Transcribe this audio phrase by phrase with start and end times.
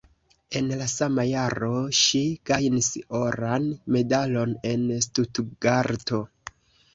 [0.59, 6.23] En la sama jaro ŝi gajnis oran medalon en Stutgarto.